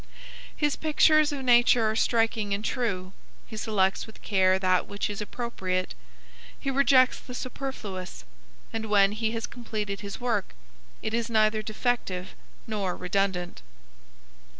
[0.57, 3.13] His pictures of nature are striking and true;
[3.45, 5.93] he selects with care that which is appropriate;
[6.59, 8.25] he rejects the superfluous;
[8.73, 10.55] and when he has completed his work,
[11.03, 12.33] it is neither defective
[12.65, 13.61] nor redundant.